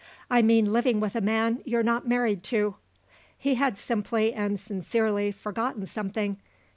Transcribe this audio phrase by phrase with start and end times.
[0.31, 2.73] "I mean living with a man you're not married to."
[3.37, 6.37] He had simply and sincerely forgotten something.